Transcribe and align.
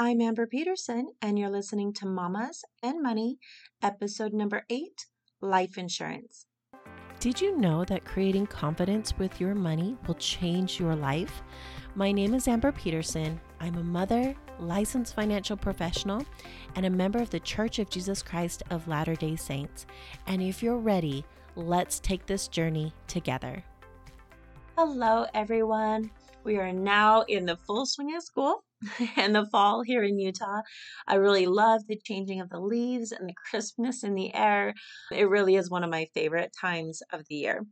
I'm 0.00 0.20
Amber 0.20 0.46
Peterson, 0.46 1.08
and 1.22 1.36
you're 1.36 1.50
listening 1.50 1.92
to 1.94 2.06
Mamas 2.06 2.64
and 2.84 3.02
Money, 3.02 3.36
episode 3.82 4.32
number 4.32 4.64
eight 4.70 5.06
Life 5.40 5.76
Insurance. 5.76 6.46
Did 7.18 7.40
you 7.40 7.58
know 7.58 7.84
that 7.86 8.04
creating 8.04 8.46
confidence 8.46 9.12
with 9.18 9.40
your 9.40 9.56
money 9.56 9.96
will 10.06 10.14
change 10.14 10.78
your 10.78 10.94
life? 10.94 11.42
My 11.96 12.12
name 12.12 12.32
is 12.34 12.46
Amber 12.46 12.70
Peterson. 12.70 13.40
I'm 13.58 13.74
a 13.74 13.82
mother, 13.82 14.36
licensed 14.60 15.16
financial 15.16 15.56
professional, 15.56 16.24
and 16.76 16.86
a 16.86 16.90
member 16.90 17.18
of 17.18 17.30
the 17.30 17.40
Church 17.40 17.80
of 17.80 17.90
Jesus 17.90 18.22
Christ 18.22 18.62
of 18.70 18.86
Latter 18.86 19.16
day 19.16 19.34
Saints. 19.34 19.84
And 20.28 20.40
if 20.40 20.62
you're 20.62 20.78
ready, 20.78 21.24
let's 21.56 21.98
take 21.98 22.24
this 22.24 22.46
journey 22.46 22.94
together. 23.08 23.64
Hello, 24.76 25.26
everyone. 25.34 26.12
We 26.44 26.56
are 26.58 26.72
now 26.72 27.22
in 27.22 27.46
the 27.46 27.56
full 27.56 27.84
swing 27.84 28.14
of 28.14 28.22
school 28.22 28.62
and 29.16 29.34
the 29.34 29.46
fall 29.46 29.82
here 29.82 30.02
in 30.02 30.18
Utah. 30.18 30.62
I 31.06 31.16
really 31.16 31.46
love 31.46 31.86
the 31.86 32.00
changing 32.02 32.40
of 32.40 32.50
the 32.50 32.60
leaves 32.60 33.12
and 33.12 33.28
the 33.28 33.34
crispness 33.50 34.04
in 34.04 34.14
the 34.14 34.34
air. 34.34 34.74
It 35.12 35.28
really 35.28 35.56
is 35.56 35.70
one 35.70 35.84
of 35.84 35.90
my 35.90 36.08
favorite 36.14 36.52
times 36.58 37.02
of 37.12 37.22
the 37.28 37.36
year. 37.36 37.66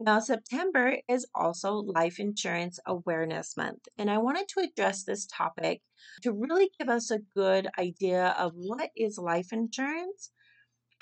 Now, 0.00 0.18
September 0.18 0.96
is 1.08 1.26
also 1.32 1.74
Life 1.74 2.18
Insurance 2.18 2.80
Awareness 2.86 3.56
Month, 3.56 3.86
and 3.96 4.10
I 4.10 4.18
wanted 4.18 4.48
to 4.48 4.60
address 4.60 5.04
this 5.04 5.26
topic 5.26 5.80
to 6.22 6.32
really 6.32 6.70
give 6.76 6.88
us 6.88 7.12
a 7.12 7.20
good 7.36 7.68
idea 7.78 8.34
of 8.36 8.52
what 8.56 8.90
is 8.96 9.16
life 9.16 9.52
insurance, 9.52 10.32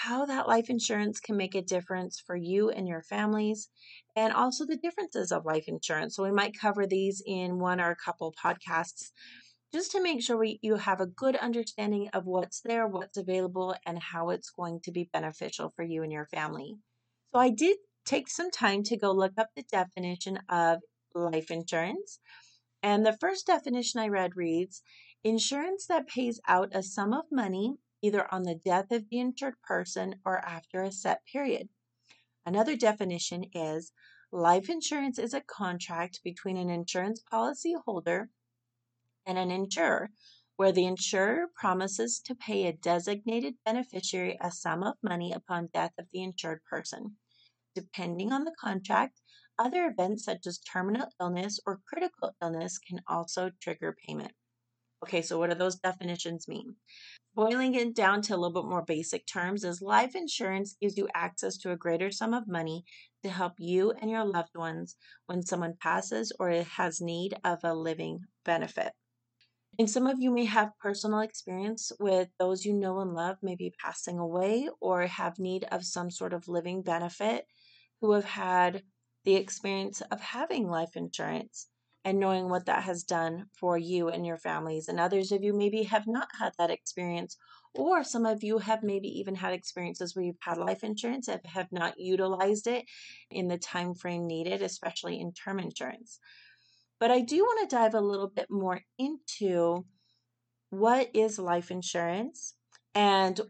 how 0.03 0.25
that 0.25 0.49
life 0.49 0.71
insurance 0.71 1.21
can 1.21 1.37
make 1.37 1.55
a 1.55 1.61
difference 1.61 2.23
for 2.27 2.35
you 2.35 2.71
and 2.71 2.89
your 2.89 3.03
families, 3.03 3.69
and 4.17 4.33
also 4.33 4.65
the 4.65 4.79
differences 4.79 5.31
of 5.31 5.45
life 5.45 5.65
insurance. 5.69 6.17
So, 6.17 6.23
we 6.23 6.33
might 6.33 6.59
cover 6.59 6.87
these 6.87 7.23
in 7.27 7.59
one 7.59 7.81
or 7.81 7.91
a 7.91 7.97
couple 7.97 8.35
podcasts 8.43 9.11
just 9.73 9.91
to 9.93 10.03
make 10.03 10.23
sure 10.23 10.39
we, 10.39 10.59
you 10.63 10.77
have 10.77 11.01
a 11.01 11.07
good 11.07 11.37
understanding 11.37 12.09
of 12.15 12.25
what's 12.25 12.63
there, 12.63 12.87
what's 12.87 13.19
available, 13.19 13.75
and 13.85 13.99
how 13.99 14.31
it's 14.31 14.51
going 14.51 14.81
to 14.85 14.91
be 14.91 15.11
beneficial 15.13 15.71
for 15.77 15.85
you 15.85 16.03
and 16.03 16.13
your 16.13 16.27
family. 16.27 16.77
So, 17.29 17.39
I 17.39 17.51
did 17.51 17.77
take 18.07 18.29
some 18.31 18.51
time 18.51 18.83
to 18.85 18.97
go 18.97 19.13
look 19.13 19.33
up 19.37 19.49
the 19.55 19.65
definition 19.71 20.39
of 20.49 20.79
life 21.15 21.51
insurance. 21.51 22.21
And 22.83 23.05
the 23.05 23.19
first 23.21 23.47
definition 23.47 24.01
I 24.01 24.09
read 24.09 24.31
reads 24.35 24.83
insurance 25.23 25.87
that 25.89 26.09
pays 26.09 26.41
out 26.49 26.71
a 26.75 26.83
sum 26.83 27.13
of 27.13 27.25
money 27.31 27.77
either 28.03 28.33
on 28.33 28.43
the 28.43 28.55
death 28.55 28.91
of 28.91 29.09
the 29.09 29.19
insured 29.19 29.61
person 29.63 30.17
or 30.25 30.39
after 30.39 30.83
a 30.83 30.93
set 30.93 31.25
period. 31.27 31.69
Another 32.47 32.77
definition 32.77 33.45
is 33.53 33.93
life 34.33 34.71
insurance 34.71 35.19
is 35.19 35.35
a 35.35 35.41
contract 35.41 36.21
between 36.25 36.57
an 36.57 36.71
insurance 36.71 37.21
policy 37.21 37.75
holder 37.85 38.31
and 39.27 39.39
an 39.39 39.51
insurer 39.51 40.11
where 40.57 40.73
the 40.73 40.85
insurer 40.85 41.47
promises 41.55 42.21
to 42.21 42.35
pay 42.35 42.67
a 42.67 42.73
designated 42.73 43.55
beneficiary 43.65 44.37
a 44.43 44.51
sum 44.51 44.83
of 44.83 44.95
money 45.03 45.33
upon 45.33 45.69
death 45.73 45.93
of 45.99 46.07
the 46.13 46.23
insured 46.23 46.63
person. 46.65 47.17
Depending 47.75 48.33
on 48.33 48.45
the 48.45 48.55
contract, 48.61 49.21
other 49.59 49.87
events 49.87 50.25
such 50.25 50.47
as 50.47 50.59
terminal 50.59 51.09
illness 51.21 51.61
or 51.67 51.81
critical 51.87 52.35
illness 52.43 52.79
can 52.79 53.01
also 53.07 53.51
trigger 53.61 53.97
payment. 54.07 54.33
Okay, 55.03 55.23
so 55.23 55.39
what 55.39 55.49
do 55.49 55.57
those 55.57 55.77
definitions 55.77 56.47
mean? 56.47 56.77
Boiling 57.35 57.75
it 57.75 57.95
down 57.95 58.23
to 58.23 58.35
a 58.35 58.37
little 58.37 58.63
bit 58.63 58.69
more 58.69 58.85
basic 58.85 59.27
terms 59.27 59.65
is 59.65 59.83
life 59.83 60.15
insurance 60.15 60.75
gives 60.75 60.97
you 60.97 61.09
access 61.13 61.57
to 61.59 61.73
a 61.73 61.77
greater 61.77 62.13
sum 62.13 62.33
of 62.35 62.47
money 62.47 62.85
to 63.25 63.31
help 63.31 63.55
you 63.59 63.91
and 63.91 64.09
your 64.11 64.25
loved 64.25 64.57
ones 64.57 64.97
when 65.27 65.43
someone 65.43 65.77
passes 65.77 66.33
or 66.39 66.51
has 66.51 67.01
need 67.01 67.37
of 67.43 67.65
a 67.65 67.75
living 67.75 68.27
benefit. 68.45 68.93
And 69.79 69.91
some 69.91 70.07
of 70.07 70.21
you 70.21 70.31
may 70.31 70.45
have 70.45 70.79
personal 70.79 71.21
experience 71.21 71.91
with 71.99 72.29
those 72.39 72.65
you 72.65 72.73
know 72.73 73.01
and 73.01 73.15
love 73.15 73.39
maybe 73.43 73.75
passing 73.81 74.19
away 74.19 74.69
or 74.81 75.07
have 75.07 75.39
need 75.41 75.65
of 75.65 75.85
some 75.85 76.11
sort 76.11 76.33
of 76.33 76.47
living 76.49 76.83
benefit 76.83 77.47
who 78.01 78.13
have 78.13 78.25
had 78.25 78.85
the 79.25 79.35
experience 79.35 80.01
of 80.03 80.21
having 80.21 80.69
life 80.69 80.97
insurance 80.97 81.69
and 82.05 82.19
knowing 82.19 82.49
what 82.49 82.67
that 82.67 82.83
has 82.85 83.03
done 83.03 83.47
for 83.59 83.77
you 83.77 84.09
and 84.09 84.27
your 84.27 84.39
families. 84.39 84.89
And 84.89 84.99
others 84.99 85.33
of 85.33 85.43
you 85.43 85.53
maybe 85.53 85.83
have 85.85 86.07
not 86.07 86.29
had 86.39 86.53
that 86.59 86.71
experience, 86.71 87.37
or 87.75 88.03
some 88.03 88.27
of 88.27 88.43
you 88.43 88.59
have 88.59 88.83
maybe 88.83 89.09
even 89.21 89.35
had 89.35 89.53
experiences 89.53 90.17
where 90.17 90.25
you've 90.25 90.37
had 90.41 90.59
life 90.59 90.83
insurance 90.83 91.29
and 91.29 91.41
have 91.45 91.71
not 91.71 91.99
utilized 91.99 92.67
it 92.67 92.85
in 93.31 93.49
the 93.49 93.59
time 93.59 93.95
frame 93.95 94.27
needed, 94.27 94.63
especially 94.63 95.21
in 95.21 95.33
term 95.33 95.59
insurance. 95.61 96.19
But 96.99 97.11
I 97.11 97.21
do 97.21 97.39
want 97.39 97.69
to 97.69 97.77
dive 97.77 97.95
a 97.95 98.01
little 98.01 98.29
bit 98.29 98.51
more 98.51 98.81
into 98.99 99.85
what 100.71 101.11
is 101.15 101.39
life 101.39 101.71
insurance 101.71 102.55
and 102.95 103.41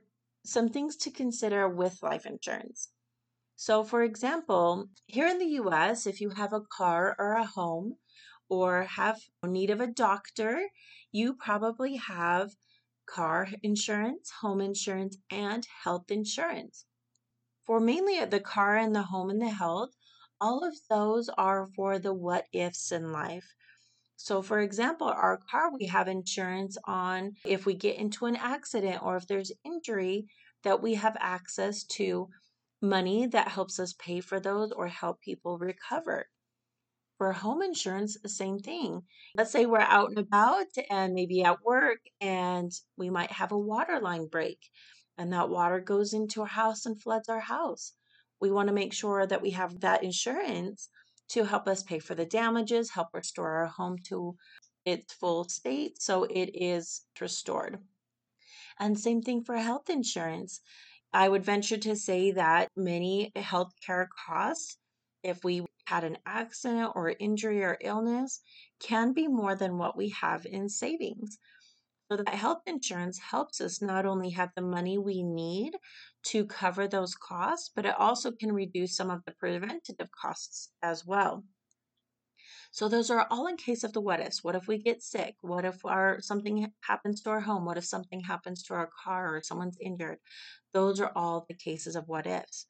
some 0.45 0.69
things 0.69 0.97
to 0.97 1.11
consider 1.11 1.69
with 1.69 2.03
life 2.03 2.27
insurance. 2.27 2.91
So, 3.57 3.85
for 3.85 4.03
example, 4.03 4.89
here 5.07 5.27
in 5.27 5.39
the 5.39 5.61
US, 5.63 6.07
if 6.07 6.21
you 6.21 6.31
have 6.31 6.53
a 6.53 6.63
car 6.63 7.15
or 7.19 7.35
a 7.35 7.45
home 7.45 7.97
or 8.51 8.83
have 8.83 9.19
need 9.45 9.71
of 9.71 9.81
a 9.81 9.87
doctor, 9.87 10.69
you 11.13 11.33
probably 11.35 11.97
have 11.97 12.51
car 13.07 13.49
insurance, 13.63 14.31
home 14.43 14.61
insurance, 14.61 15.17
and 15.31 15.67
health 15.85 16.11
insurance. 16.11 16.85
For 17.65 17.81
mainly 17.81 18.25
the 18.25 18.41
car 18.41 18.77
and 18.77 18.95
the 18.95 19.03
home 19.03 19.31
and 19.31 19.41
the 19.41 19.49
health, 19.49 19.91
all 20.41 20.65
of 20.67 20.75
those 20.89 21.29
are 21.29 21.69
for 21.77 21.99
the 21.99 22.13
what 22.13 22.47
ifs 22.53 22.93
in 22.93 23.13
life. 23.13 23.55
So, 24.17 24.43
for 24.43 24.61
example, 24.61 25.07
our 25.07 25.39
car, 25.51 25.71
we 25.73 25.87
have 25.87 26.09
insurance 26.09 26.77
on 26.85 27.37
if 27.45 27.65
we 27.65 27.75
get 27.75 27.97
into 27.97 28.27
an 28.27 28.37
accident 28.37 29.03
or 29.03 29.17
if 29.17 29.27
there's 29.27 29.53
injury, 29.65 30.27
that 30.63 30.83
we 30.83 30.95
have 30.95 31.17
access 31.21 31.85
to 31.85 32.29
money 32.83 33.27
that 33.27 33.49
helps 33.49 33.79
us 33.79 33.95
pay 33.99 34.21
for 34.21 34.41
those 34.41 34.73
or 34.73 34.89
help 34.89 35.21
people 35.21 35.59
recover. 35.59 36.27
For 37.21 37.35
home 37.35 37.61
insurance, 37.61 38.17
the 38.19 38.31
same 38.31 38.61
thing. 38.61 39.03
Let's 39.35 39.53
say 39.53 39.67
we're 39.67 39.81
out 39.81 40.09
and 40.09 40.19
about 40.19 40.69
and 40.89 41.13
maybe 41.13 41.45
at 41.45 41.63
work 41.63 41.99
and 42.19 42.73
we 42.97 43.11
might 43.11 43.31
have 43.31 43.53
a 43.53 43.59
water 43.59 44.01
line 44.01 44.27
break 44.27 44.59
and 45.19 45.31
that 45.35 45.51
water 45.51 45.81
goes 45.81 46.15
into 46.15 46.41
our 46.41 46.47
house 46.47 46.87
and 46.87 46.99
floods 46.99 47.29
our 47.29 47.41
house. 47.41 47.93
We 48.41 48.51
want 48.51 48.69
to 48.69 48.75
make 48.75 48.95
sure 48.95 49.27
that 49.27 49.43
we 49.43 49.51
have 49.51 49.81
that 49.81 50.03
insurance 50.03 50.89
to 51.33 51.45
help 51.45 51.69
us 51.69 51.83
pay 51.83 51.99
for 51.99 52.15
the 52.15 52.25
damages, 52.25 52.93
help 52.93 53.09
restore 53.13 53.51
our 53.51 53.67
home 53.67 53.99
to 54.05 54.37
its 54.87 55.13
full 55.13 55.45
state 55.45 56.01
so 56.01 56.25
it 56.25 56.53
is 56.55 57.05
restored. 57.21 57.81
And 58.79 58.99
same 58.99 59.21
thing 59.21 59.45
for 59.45 59.59
health 59.59 59.91
insurance. 59.91 60.63
I 61.13 61.29
would 61.29 61.45
venture 61.45 61.77
to 61.77 61.97
say 61.97 62.31
that 62.31 62.71
many 62.77 63.31
healthcare 63.37 64.07
costs, 64.27 64.79
if 65.23 65.45
we 65.45 65.65
had 65.87 66.05
an 66.05 66.19
accident 66.27 66.93
or 66.95 67.15
injury 67.19 67.63
or 67.63 67.77
illness, 67.81 68.41
can 68.81 69.13
be 69.13 69.27
more 69.27 69.55
than 69.55 69.79
what 69.79 69.97
we 69.97 70.11
have 70.11 70.47
in 70.47 70.69
savings. 70.69 71.39
So 72.11 72.17
that 72.17 72.35
health 72.35 72.63
insurance 72.67 73.19
helps 73.19 73.61
us 73.61 73.81
not 73.81 74.05
only 74.05 74.31
have 74.31 74.51
the 74.57 74.63
money 74.63 74.99
we 74.99 75.23
need 75.23 75.73
to 76.25 76.45
cover 76.45 76.89
those 76.89 77.15
costs, 77.15 77.71
but 77.75 77.87
it 77.87 77.95
also 77.99 78.33
can 78.33 78.53
reduce 78.53 78.97
some 78.97 79.11
of 79.11 79.25
the 79.25 79.33
preventative 79.33 80.09
costs 80.21 80.71
as 80.83 81.07
well. 81.07 81.45
So 82.73 82.89
those 82.89 83.11
are 83.11 83.27
all 83.31 83.47
in 83.49 83.57
case 83.57 83.83
of 83.83 83.93
the 83.93 84.01
what 84.01 84.21
ifs. 84.21 84.45
What 84.45 84.55
if 84.55 84.69
we 84.69 84.79
get 84.79 85.03
sick? 85.03 85.35
What 85.41 85.65
if 85.65 85.85
our 85.85 86.21
something 86.21 86.73
happens 86.83 87.21
to 87.23 87.31
our 87.31 87.41
home? 87.41 87.65
What 87.65 87.79
if 87.79 87.85
something 87.85 88.21
happens 88.21 88.63
to 88.65 88.75
our 88.75 88.91
car 89.05 89.35
or 89.35 89.43
someone's 89.43 89.79
injured? 89.81 90.19
Those 90.73 91.01
are 91.01 91.13
all 91.17 91.45
the 91.49 91.55
cases 91.55 91.97
of 91.97 92.07
what 92.07 92.27
ifs. 92.27 92.67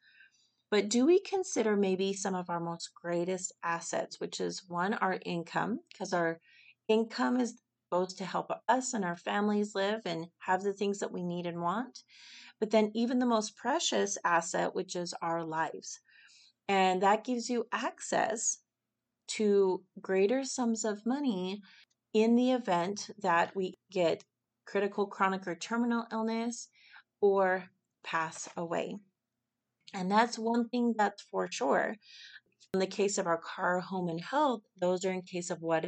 But 0.71 0.89
do 0.89 1.05
we 1.05 1.21
consider 1.21 1.77
maybe 1.77 2.13
some 2.13 2.35
of 2.35 2.49
our 2.49 2.61
most 2.61 2.91
greatest 2.95 3.53
assets, 3.63 4.21
which 4.21 4.41
is 4.41 4.69
one, 4.69 4.95
our 4.95 5.19
income, 5.25 5.81
because 5.93 6.13
our 6.13 6.39
income 6.87 7.41
is 7.41 7.61
supposed 7.89 8.19
to 8.19 8.25
help 8.25 8.53
us 8.69 8.95
and 8.95 9.05
our 9.05 9.17
families 9.17 9.75
live 9.75 10.03
and 10.07 10.27
have 10.39 10.63
the 10.63 10.73
things 10.73 11.01
that 11.01 11.13
we 11.13 11.25
need 11.25 11.47
and 11.47 11.61
want. 11.61 12.05
But 12.61 12.71
then, 12.71 12.93
even 12.95 13.19
the 13.19 13.27
most 13.27 13.57
precious 13.57 14.17
asset, 14.25 14.75
which 14.75 14.95
is 14.95 15.13
our 15.21 15.43
lives. 15.43 15.99
And 16.69 17.03
that 17.03 17.25
gives 17.25 17.51
you 17.51 17.67
access 17.73 18.59
to 19.29 19.83
greater 20.01 20.45
sums 20.45 20.85
of 20.85 21.05
money 21.05 21.63
in 22.13 22.37
the 22.37 22.53
event 22.53 23.11
that 23.23 23.57
we 23.57 23.75
get 23.91 24.25
critical, 24.67 25.07
chronic, 25.07 25.49
or 25.49 25.57
terminal 25.57 26.07
illness 26.13 26.69
or 27.21 27.65
pass 28.05 28.49
away. 28.57 28.97
And 29.95 30.11
that's 30.11 30.39
one 30.39 30.69
thing 30.69 30.95
that's 30.97 31.23
for 31.23 31.51
sure. 31.51 31.97
In 32.73 32.81
the 32.81 32.87
case 32.87 33.19
of 33.19 33.27
our 33.27 33.39
car, 33.39 33.81
home, 33.81 34.09
and 34.09 34.21
health, 34.21 34.63
those 34.81 35.05
are 35.05 35.13
in 35.13 35.23
case 35.23 35.51
of 35.51 35.61
what. 35.61 35.85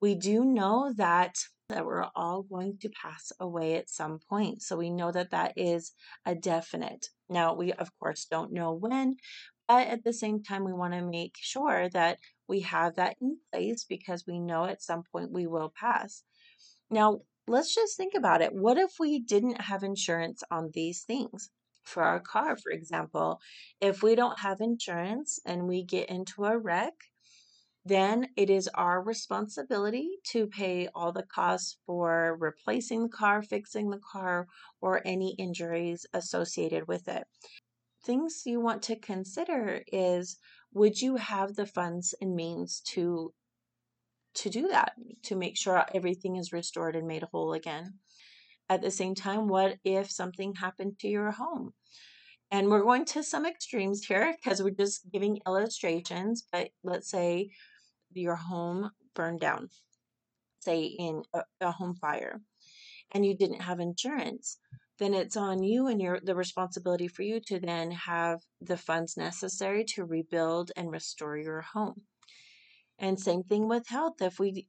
We 0.00 0.14
do 0.14 0.44
know 0.44 0.92
that 0.96 1.36
that 1.68 1.84
we're 1.84 2.06
all 2.16 2.42
going 2.42 2.78
to 2.80 2.88
pass 2.88 3.30
away 3.38 3.76
at 3.76 3.90
some 3.90 4.18
point. 4.30 4.62
So 4.62 4.76
we 4.76 4.88
know 4.88 5.12
that 5.12 5.32
that 5.32 5.52
is 5.54 5.92
a 6.24 6.34
definite. 6.34 7.08
Now, 7.28 7.54
we 7.54 7.72
of 7.74 7.90
course 7.98 8.24
don't 8.24 8.52
know 8.52 8.72
when, 8.72 9.16
but 9.66 9.86
at 9.86 10.02
the 10.02 10.14
same 10.14 10.42
time, 10.42 10.64
we 10.64 10.72
want 10.72 10.94
to 10.94 11.02
make 11.02 11.34
sure 11.38 11.90
that 11.90 12.18
we 12.48 12.60
have 12.60 12.96
that 12.96 13.16
in 13.20 13.36
place 13.52 13.84
because 13.86 14.24
we 14.26 14.40
know 14.40 14.64
at 14.64 14.82
some 14.82 15.02
point 15.12 15.30
we 15.30 15.46
will 15.46 15.70
pass. 15.78 16.22
Now, 16.90 17.20
let's 17.46 17.74
just 17.74 17.98
think 17.98 18.14
about 18.16 18.40
it. 18.40 18.54
What 18.54 18.78
if 18.78 18.92
we 18.98 19.20
didn't 19.20 19.60
have 19.60 19.82
insurance 19.82 20.42
on 20.50 20.70
these 20.72 21.02
things? 21.02 21.50
For 21.88 22.02
our 22.02 22.20
car, 22.20 22.56
for 22.58 22.70
example, 22.70 23.40
if 23.80 24.02
we 24.02 24.14
don't 24.14 24.40
have 24.40 24.60
insurance 24.60 25.40
and 25.46 25.66
we 25.66 25.82
get 25.82 26.10
into 26.10 26.44
a 26.44 26.58
wreck, 26.58 26.92
then 27.82 28.28
it 28.36 28.50
is 28.50 28.68
our 28.74 29.02
responsibility 29.02 30.18
to 30.32 30.46
pay 30.46 30.88
all 30.94 31.12
the 31.12 31.22
costs 31.22 31.78
for 31.86 32.36
replacing 32.38 33.04
the 33.04 33.08
car, 33.08 33.40
fixing 33.40 33.88
the 33.88 34.00
car, 34.12 34.46
or 34.82 35.00
any 35.06 35.34
injuries 35.38 36.04
associated 36.12 36.86
with 36.86 37.08
it. 37.08 37.26
Things 38.04 38.42
you 38.44 38.60
want 38.60 38.82
to 38.82 38.96
consider 38.96 39.82
is 39.90 40.36
would 40.74 41.00
you 41.00 41.16
have 41.16 41.54
the 41.56 41.66
funds 41.66 42.14
and 42.20 42.36
means 42.36 42.80
to 42.92 43.32
to 44.34 44.50
do 44.50 44.68
that 44.68 44.92
to 45.22 45.34
make 45.34 45.56
sure 45.56 45.86
everything 45.94 46.36
is 46.36 46.52
restored 46.52 46.94
and 46.94 47.08
made 47.08 47.22
whole 47.22 47.54
again 47.54 47.98
at 48.68 48.82
the 48.82 48.90
same 48.90 49.14
time 49.14 49.48
what 49.48 49.76
if 49.84 50.10
something 50.10 50.54
happened 50.54 50.98
to 50.98 51.08
your 51.08 51.30
home 51.30 51.72
and 52.50 52.68
we're 52.68 52.82
going 52.82 53.04
to 53.04 53.22
some 53.22 53.46
extremes 53.46 54.04
here 54.04 54.34
because 54.36 54.62
we're 54.62 54.70
just 54.70 55.10
giving 55.12 55.38
illustrations 55.46 56.44
but 56.52 56.68
let's 56.84 57.10
say 57.10 57.50
your 58.12 58.36
home 58.36 58.90
burned 59.14 59.40
down 59.40 59.68
say 60.60 60.84
in 60.84 61.22
a, 61.34 61.42
a 61.60 61.70
home 61.70 61.94
fire 61.94 62.40
and 63.12 63.24
you 63.24 63.36
didn't 63.36 63.62
have 63.62 63.80
insurance 63.80 64.58
then 64.98 65.14
it's 65.14 65.36
on 65.36 65.62
you 65.62 65.86
and 65.86 66.00
your 66.00 66.18
the 66.20 66.34
responsibility 66.34 67.08
for 67.08 67.22
you 67.22 67.40
to 67.40 67.60
then 67.60 67.90
have 67.90 68.40
the 68.60 68.76
funds 68.76 69.16
necessary 69.16 69.84
to 69.84 70.04
rebuild 70.04 70.72
and 70.76 70.90
restore 70.90 71.36
your 71.36 71.60
home 71.60 72.02
and 72.98 73.18
same 73.18 73.42
thing 73.44 73.68
with 73.68 73.86
health. 73.88 74.20
If 74.20 74.38
we 74.38 74.66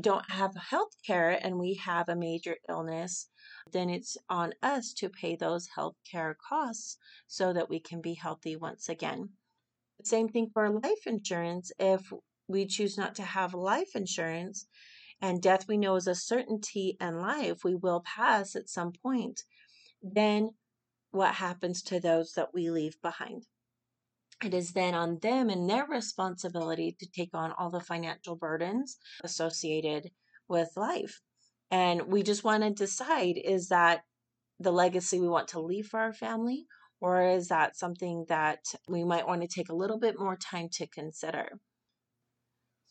don't 0.00 0.30
have 0.30 0.54
health 0.56 0.92
care 1.06 1.30
and 1.30 1.58
we 1.58 1.74
have 1.74 2.08
a 2.08 2.16
major 2.16 2.56
illness, 2.68 3.28
then 3.72 3.90
it's 3.90 4.16
on 4.28 4.52
us 4.62 4.92
to 4.94 5.08
pay 5.08 5.36
those 5.36 5.68
health 5.74 5.96
care 6.10 6.36
costs 6.48 6.96
so 7.26 7.52
that 7.52 7.68
we 7.68 7.78
can 7.78 8.00
be 8.00 8.14
healthy 8.14 8.56
once 8.56 8.88
again. 8.88 9.28
Same 10.02 10.28
thing 10.28 10.50
for 10.52 10.70
life 10.70 11.06
insurance. 11.06 11.72
If 11.78 12.12
we 12.48 12.66
choose 12.66 12.96
not 12.96 13.14
to 13.16 13.22
have 13.22 13.54
life 13.54 13.94
insurance 13.94 14.66
and 15.20 15.40
death 15.40 15.68
we 15.68 15.76
know 15.76 15.96
is 15.96 16.06
a 16.06 16.14
certainty 16.14 16.96
in 17.00 17.20
life, 17.20 17.62
we 17.64 17.74
will 17.74 18.00
pass 18.00 18.56
at 18.56 18.68
some 18.68 18.92
point, 19.02 19.42
then 20.02 20.50
what 21.10 21.34
happens 21.34 21.82
to 21.82 22.00
those 22.00 22.32
that 22.32 22.52
we 22.54 22.70
leave 22.70 23.00
behind? 23.02 23.46
It 24.44 24.54
is 24.54 24.72
then 24.72 24.94
on 24.94 25.18
them 25.20 25.50
and 25.50 25.68
their 25.68 25.86
responsibility 25.86 26.96
to 26.98 27.06
take 27.10 27.30
on 27.34 27.52
all 27.52 27.70
the 27.70 27.80
financial 27.80 28.36
burdens 28.36 28.98
associated 29.24 30.10
with 30.48 30.70
life. 30.76 31.20
And 31.70 32.08
we 32.08 32.22
just 32.22 32.44
want 32.44 32.62
to 32.62 32.70
decide 32.70 33.36
is 33.42 33.68
that 33.68 34.02
the 34.60 34.72
legacy 34.72 35.18
we 35.18 35.28
want 35.28 35.48
to 35.48 35.60
leave 35.60 35.86
for 35.86 36.00
our 36.00 36.12
family, 36.12 36.66
or 37.00 37.22
is 37.22 37.48
that 37.48 37.76
something 37.76 38.26
that 38.28 38.60
we 38.88 39.04
might 39.04 39.26
want 39.26 39.42
to 39.42 39.48
take 39.48 39.70
a 39.70 39.74
little 39.74 39.98
bit 39.98 40.18
more 40.18 40.36
time 40.36 40.68
to 40.74 40.86
consider? 40.86 41.48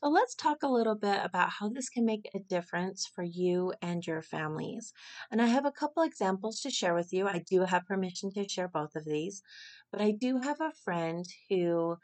So, 0.04 0.10
let's 0.10 0.34
talk 0.34 0.64
a 0.64 0.68
little 0.68 0.96
bit 0.96 1.20
about 1.24 1.52
how 1.52 1.70
this 1.70 1.88
can 1.88 2.06
make 2.06 2.28
a 2.34 2.40
difference 2.40 3.06
for 3.06 3.24
you 3.24 3.72
and 3.84 4.06
your 4.06 4.24
families. 4.24 4.94
And 5.30 5.40
I 5.40 5.46
have 5.46 5.66
a 5.66 5.72
couple 5.72 6.02
examples 6.02 6.60
to 6.62 6.72
share 6.72 6.96
with 6.96 7.14
you. 7.14 7.28
I 7.28 7.44
do 7.48 7.62
have 7.62 7.86
permission 7.86 8.32
to 8.32 8.50
share 8.50 8.68
both 8.68 8.96
of 8.96 9.06
these. 9.06 9.44
But 9.92 10.02
I 10.02 10.10
do 10.10 10.40
have 10.40 10.60
a 10.60 10.72
friend 10.84 11.24
who 11.50 11.98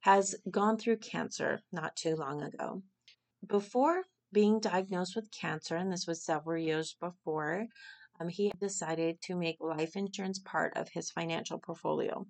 has 0.00 0.34
gone 0.50 0.78
through 0.78 0.98
cancer 0.98 1.60
not 1.70 1.96
too 1.96 2.16
long 2.16 2.42
ago. 2.42 2.82
Before 3.46 4.04
being 4.32 4.58
diagnosed 4.58 5.14
with 5.14 5.30
cancer, 5.30 5.76
and 5.76 5.92
this 5.92 6.06
was 6.06 6.24
several 6.24 6.62
years 6.62 6.96
before, 6.98 7.66
um, 8.20 8.28
he 8.28 8.52
decided 8.58 9.20
to 9.22 9.36
make 9.36 9.58
life 9.60 9.96
insurance 9.96 10.38
part 10.38 10.76
of 10.76 10.88
his 10.88 11.10
financial 11.10 11.58
portfolio. 11.58 12.26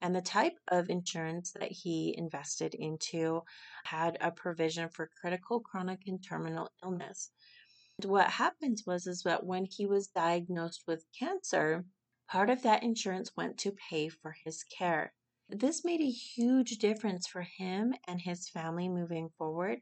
And 0.00 0.14
the 0.14 0.22
type 0.22 0.58
of 0.68 0.88
insurance 0.88 1.52
that 1.52 1.70
he 1.70 2.14
invested 2.16 2.74
into 2.74 3.42
had 3.84 4.16
a 4.20 4.30
provision 4.30 4.88
for 4.88 5.10
critical, 5.20 5.60
chronic, 5.60 6.00
and 6.06 6.22
terminal 6.22 6.70
illness. 6.82 7.30
And 8.00 8.10
what 8.10 8.30
happened 8.30 8.82
was 8.86 9.06
is 9.06 9.22
that 9.22 9.44
when 9.44 9.66
he 9.66 9.86
was 9.86 10.08
diagnosed 10.08 10.84
with 10.86 11.04
cancer, 11.18 11.84
Part 12.30 12.48
of 12.48 12.62
that 12.62 12.84
insurance 12.84 13.32
went 13.36 13.58
to 13.58 13.72
pay 13.72 14.08
for 14.08 14.36
his 14.44 14.62
care. 14.62 15.12
This 15.48 15.84
made 15.84 16.00
a 16.00 16.08
huge 16.08 16.78
difference 16.78 17.26
for 17.26 17.42
him 17.42 17.92
and 18.06 18.20
his 18.20 18.48
family 18.48 18.88
moving 18.88 19.30
forward 19.36 19.80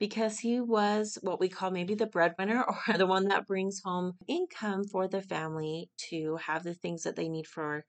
because 0.00 0.40
he 0.40 0.60
was 0.60 1.16
what 1.22 1.38
we 1.38 1.48
call 1.48 1.70
maybe 1.70 1.94
the 1.94 2.08
breadwinner 2.08 2.64
or 2.88 2.98
the 2.98 3.06
one 3.06 3.28
that 3.28 3.46
brings 3.46 3.82
home 3.84 4.14
income 4.26 4.82
for 4.82 5.06
the 5.06 5.22
family 5.22 5.88
to 6.10 6.34
have 6.38 6.64
the 6.64 6.74
things 6.74 7.04
that 7.04 7.14
they 7.14 7.28
need 7.28 7.46
for 7.46 7.84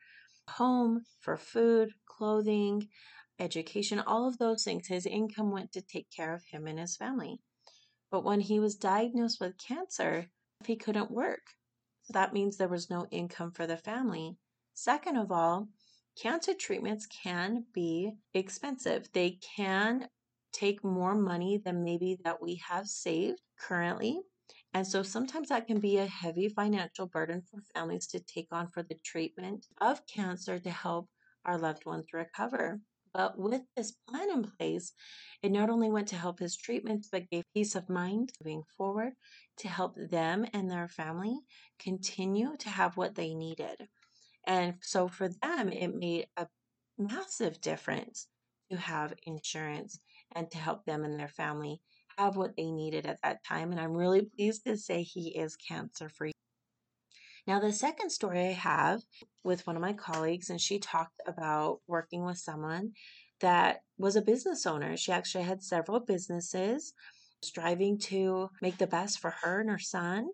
home, 0.49 1.03
for 1.19 1.37
food, 1.37 1.91
clothing, 2.05 2.87
education, 3.39 3.99
all 3.99 4.27
of 4.27 4.37
those 4.37 4.63
things. 4.63 4.87
His 4.87 5.05
income 5.05 5.51
went 5.51 5.71
to 5.73 5.81
take 5.81 6.09
care 6.09 6.33
of 6.33 6.43
him 6.43 6.67
and 6.67 6.79
his 6.79 6.95
family. 6.95 7.39
But 8.09 8.23
when 8.23 8.39
he 8.39 8.59
was 8.59 8.75
diagnosed 8.75 9.39
with 9.39 9.57
cancer, 9.57 10.27
he 10.65 10.75
couldn't 10.75 11.11
work. 11.11 11.41
So 12.03 12.13
that 12.13 12.33
means 12.33 12.55
there 12.55 12.67
was 12.67 12.89
no 12.89 13.05
income 13.11 13.51
for 13.51 13.67
the 13.67 13.77
family. 13.77 14.37
Second 14.73 15.17
of 15.17 15.31
all, 15.31 15.67
cancer 16.21 16.53
treatments 16.53 17.05
can 17.05 17.65
be 17.73 18.11
expensive. 18.33 19.09
They 19.13 19.39
can 19.55 20.07
take 20.53 20.83
more 20.83 21.15
money 21.15 21.61
than 21.63 21.83
maybe 21.83 22.17
that 22.23 22.41
we 22.41 22.61
have 22.67 22.87
saved 22.87 23.41
currently. 23.59 24.21
And 24.73 24.87
so 24.87 25.03
sometimes 25.03 25.49
that 25.49 25.67
can 25.67 25.79
be 25.79 25.97
a 25.97 26.05
heavy 26.05 26.47
financial 26.49 27.07
burden 27.07 27.41
for 27.41 27.61
families 27.73 28.07
to 28.07 28.19
take 28.19 28.47
on 28.51 28.67
for 28.69 28.83
the 28.83 28.95
treatment 28.95 29.67
of 29.81 30.05
cancer 30.07 30.59
to 30.59 30.69
help 30.69 31.09
our 31.45 31.57
loved 31.57 31.85
ones 31.85 32.13
recover. 32.13 32.79
But 33.13 33.37
with 33.37 33.63
this 33.75 33.91
plan 34.07 34.29
in 34.29 34.43
place, 34.43 34.93
it 35.41 35.51
not 35.51 35.69
only 35.69 35.89
went 35.89 36.07
to 36.09 36.17
help 36.17 36.39
his 36.39 36.55
treatments, 36.55 37.09
but 37.11 37.29
gave 37.29 37.43
peace 37.53 37.75
of 37.75 37.89
mind 37.89 38.31
moving 38.41 38.63
forward 38.77 39.13
to 39.57 39.67
help 39.67 39.95
them 39.97 40.45
and 40.53 40.69
their 40.69 40.87
family 40.87 41.39
continue 41.79 42.55
to 42.57 42.69
have 42.69 42.95
what 42.95 43.15
they 43.15 43.33
needed. 43.33 43.89
And 44.45 44.75
so 44.81 45.07
for 45.07 45.29
them, 45.29 45.69
it 45.71 45.93
made 45.95 46.27
a 46.37 46.47
massive 46.97 47.61
difference 47.61 48.27
to 48.71 48.77
have 48.77 49.13
insurance 49.23 49.99
and 50.33 50.49
to 50.51 50.57
help 50.57 50.85
them 50.85 51.03
and 51.05 51.19
their 51.19 51.27
family 51.27 51.81
have 52.17 52.35
what 52.35 52.55
they 52.55 52.71
needed 52.71 53.05
at 53.05 53.21
that 53.23 53.43
time. 53.43 53.71
And 53.71 53.79
I'm 53.79 53.93
really 53.93 54.23
pleased 54.23 54.63
to 54.65 54.77
say 54.77 55.03
he 55.03 55.37
is 55.37 55.55
cancer 55.55 56.09
free. 56.09 56.31
Now, 57.45 57.59
the 57.59 57.71
second 57.71 58.09
story 58.09 58.41
I 58.41 58.51
have 58.51 59.01
with 59.43 59.65
one 59.65 59.77
of 59.77 59.81
my 59.81 59.93
colleagues, 59.93 60.49
and 60.49 60.59
she 60.59 60.79
talked 60.79 61.21
about 61.25 61.79
working 61.87 62.25
with 62.25 62.37
someone 62.37 62.91
that 63.39 63.83
was 63.97 64.15
a 64.15 64.21
business 64.21 64.65
owner. 64.65 64.97
She 64.97 65.11
actually 65.11 65.45
had 65.45 65.63
several 65.63 66.01
businesses 66.01 66.93
striving 67.41 67.99
to 67.99 68.49
make 68.61 68.77
the 68.77 68.87
best 68.87 69.19
for 69.19 69.29
her 69.41 69.61
and 69.61 69.69
her 69.69 69.79
son. 69.79 70.27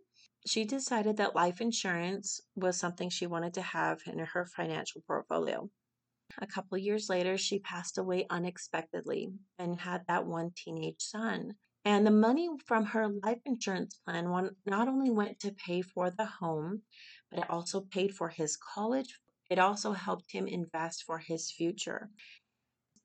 She 0.48 0.66
decided 0.66 1.18
that 1.18 1.36
life 1.36 1.62
insurance 1.62 2.42
was 2.56 2.78
something 2.78 3.10
she 3.10 3.28
wanted 3.28 3.54
to 3.56 3.62
have 3.62 4.00
in 4.08 4.20
her 4.20 4.46
financial 4.46 5.02
portfolio. 5.06 5.70
A 6.40 6.48
couple 6.48 6.78
years 6.78 7.10
later, 7.10 7.38
she 7.38 7.60
passed 7.60 7.98
away 7.98 8.26
unexpectedly 8.30 9.34
and 9.60 9.80
had 9.80 10.02
that 10.08 10.26
one 10.26 10.52
teenage 10.56 11.02
son. 11.02 11.54
And 11.86 12.06
the 12.06 12.12
money 12.12 12.50
from 12.66 12.86
her 12.88 13.08
life 13.08 13.40
insurance 13.46 13.96
plan 14.06 14.26
not 14.66 14.88
only 14.88 15.10
went 15.12 15.40
to 15.40 15.52
pay 15.54 15.82
for 15.82 16.10
the 16.12 16.26
home, 16.26 16.84
but 17.30 17.40
it 17.40 17.50
also 17.50 17.82
paid 17.82 18.16
for 18.16 18.30
his 18.30 18.58
college. 18.58 19.20
It 19.50 19.60
also 19.60 19.94
helped 19.94 20.32
him 20.32 20.48
invest 20.48 21.04
for 21.04 21.20
his 21.20 21.52
future 21.52 22.10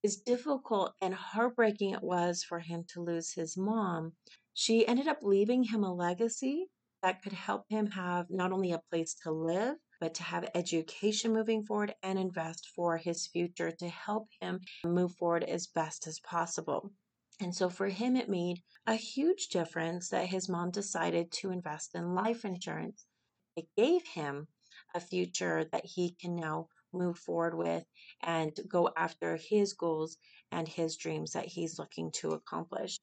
as 0.04 0.16
difficult 0.16 0.92
and 1.00 1.14
heartbreaking 1.14 1.90
it 1.90 2.02
was 2.02 2.42
for 2.42 2.58
him 2.58 2.84
to 2.88 3.00
lose 3.00 3.32
his 3.32 3.56
mom, 3.56 4.12
she 4.52 4.84
ended 4.86 5.06
up 5.06 5.22
leaving 5.22 5.62
him 5.62 5.84
a 5.84 5.94
legacy 5.94 6.66
that 7.02 7.22
could 7.22 7.32
help 7.32 7.64
him 7.68 7.86
have 7.86 8.28
not 8.28 8.50
only 8.50 8.72
a 8.72 8.82
place 8.90 9.14
to 9.14 9.30
live, 9.30 9.76
but 10.00 10.14
to 10.14 10.24
have 10.24 10.50
education 10.54 11.32
moving 11.32 11.64
forward 11.64 11.94
and 12.02 12.18
invest 12.18 12.68
for 12.74 12.96
his 12.96 13.28
future 13.28 13.70
to 13.70 13.88
help 13.88 14.28
him 14.40 14.60
move 14.84 15.12
forward 15.14 15.44
as 15.44 15.68
best 15.68 16.06
as 16.08 16.18
possible. 16.20 16.92
And 17.40 17.54
so 17.54 17.68
for 17.68 17.88
him, 17.88 18.16
it 18.16 18.28
made 18.28 18.62
a 18.86 18.94
huge 18.94 19.48
difference 19.48 20.08
that 20.08 20.26
his 20.26 20.48
mom 20.48 20.72
decided 20.72 21.30
to 21.32 21.52
invest 21.52 21.94
in 21.94 22.14
life 22.14 22.44
insurance. 22.44 23.06
It 23.54 23.68
gave 23.76 24.04
him 24.06 24.48
a 24.94 25.00
future 25.00 25.64
that 25.70 25.84
he 25.84 26.16
can 26.20 26.34
now 26.34 26.68
move 26.92 27.18
forward 27.18 27.56
with 27.56 27.84
and 28.22 28.58
go 28.68 28.90
after 28.96 29.36
his 29.36 29.72
goals 29.72 30.16
and 30.50 30.66
his 30.66 30.96
dreams 30.96 31.32
that 31.32 31.46
he's 31.46 31.78
looking 31.78 32.10
to 32.12 32.32
accomplish. 32.32 32.98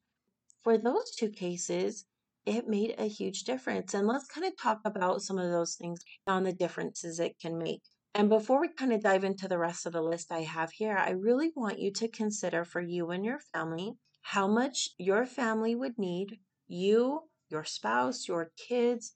For 0.63 0.77
those 0.77 1.11
two 1.11 1.29
cases, 1.29 2.05
it 2.45 2.67
made 2.67 2.95
a 2.97 3.07
huge 3.07 3.43
difference. 3.43 3.93
And 3.93 4.05
let's 4.05 4.27
kind 4.27 4.45
of 4.45 4.57
talk 4.57 4.81
about 4.83 5.21
some 5.21 5.37
of 5.37 5.49
those 5.49 5.75
things 5.75 6.01
on 6.27 6.43
the 6.43 6.53
differences 6.53 7.19
it 7.19 7.39
can 7.39 7.57
make. 7.57 7.83
And 8.13 8.29
before 8.29 8.59
we 8.59 8.67
kind 8.69 8.91
of 8.91 9.01
dive 9.01 9.23
into 9.23 9.47
the 9.47 9.57
rest 9.57 9.85
of 9.85 9.93
the 9.93 10.01
list 10.01 10.31
I 10.31 10.41
have 10.41 10.71
here, 10.71 10.97
I 10.97 11.11
really 11.11 11.51
want 11.55 11.79
you 11.79 11.91
to 11.93 12.07
consider 12.09 12.65
for 12.65 12.81
you 12.81 13.11
and 13.11 13.23
your 13.23 13.39
family 13.53 13.93
how 14.27 14.47
much 14.47 14.89
your 14.97 15.23
family 15.23 15.75
would 15.75 15.99
need, 15.99 16.39
you, 16.67 17.21
your 17.51 17.63
spouse, 17.63 18.27
your 18.27 18.51
kids, 18.57 19.13